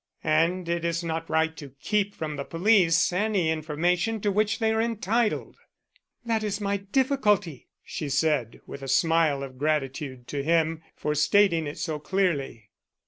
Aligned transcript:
"And 0.23 0.67
it 0.67 0.83
is 0.83 1.03
not 1.03 1.29
right 1.29 1.55
to 1.57 1.75
keep 1.79 2.15
from 2.15 2.35
the 2.35 2.43
police 2.43 3.13
any 3.13 3.51
information 3.51 4.19
to 4.21 4.31
which 4.31 4.57
they 4.57 4.71
are 4.73 4.81
entitled." 4.81 5.57
"That 6.25 6.43
is 6.43 6.59
my 6.59 6.77
difficulty," 6.77 7.67
she 7.83 8.09
said, 8.09 8.61
with 8.65 8.81
a 8.81 8.87
smile 8.87 9.43
of 9.43 9.59
gratitude 9.59 10.27
to 10.29 10.41
him 10.41 10.81
for 10.95 11.13
stating 11.13 11.67
it 11.67 11.77
so 11.77 11.99
clearly. 11.99 12.71